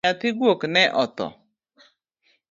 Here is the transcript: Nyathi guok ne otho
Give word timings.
Nyathi 0.05 0.29
guok 0.37 0.61
ne 0.73 0.83
otho 1.03 1.27